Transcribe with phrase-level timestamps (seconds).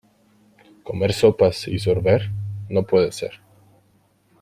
[0.83, 2.31] Comer sopas y sorber,
[2.69, 3.33] no puede ser.